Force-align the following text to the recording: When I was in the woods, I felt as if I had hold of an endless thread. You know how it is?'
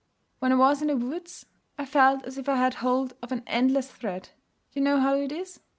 When 0.39 0.51
I 0.51 0.55
was 0.55 0.81
in 0.81 0.87
the 0.87 0.97
woods, 0.97 1.45
I 1.77 1.85
felt 1.85 2.23
as 2.25 2.39
if 2.39 2.49
I 2.49 2.55
had 2.55 2.73
hold 2.73 3.13
of 3.21 3.31
an 3.31 3.43
endless 3.45 3.91
thread. 3.91 4.29
You 4.73 4.81
know 4.81 4.99
how 4.99 5.13
it 5.13 5.31
is?' 5.31 5.59